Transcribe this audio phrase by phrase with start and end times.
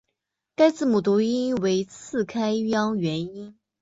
[0.55, 3.55] 该字母读音为次开央元音。